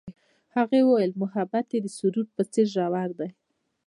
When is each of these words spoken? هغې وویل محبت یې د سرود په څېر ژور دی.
هغې 0.55 0.79
وویل 0.83 1.11
محبت 1.23 1.65
یې 1.73 1.79
د 1.83 1.87
سرود 1.97 2.27
په 2.35 2.43
څېر 2.51 2.67
ژور 2.73 3.09
دی. 3.19 3.29